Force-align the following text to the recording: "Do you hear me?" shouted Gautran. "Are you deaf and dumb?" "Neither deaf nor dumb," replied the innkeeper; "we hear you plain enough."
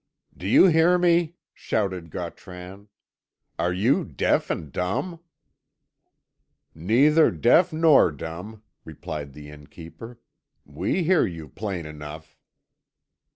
"Do 0.35 0.47
you 0.47 0.65
hear 0.65 0.97
me?" 0.97 1.35
shouted 1.53 2.09
Gautran. 2.09 2.87
"Are 3.59 3.71
you 3.71 4.03
deaf 4.03 4.49
and 4.49 4.71
dumb?" 4.71 5.19
"Neither 6.73 7.29
deaf 7.29 7.71
nor 7.71 8.09
dumb," 8.09 8.63
replied 8.83 9.33
the 9.33 9.49
innkeeper; 9.51 10.19
"we 10.65 11.03
hear 11.03 11.27
you 11.27 11.49
plain 11.49 11.85
enough." 11.85 12.35